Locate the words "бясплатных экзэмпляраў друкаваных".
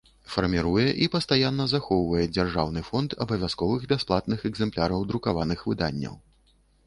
3.93-5.59